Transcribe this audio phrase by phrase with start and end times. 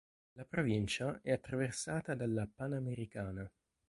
[0.31, 3.47] La provincia è attraversata dalla Panamericana.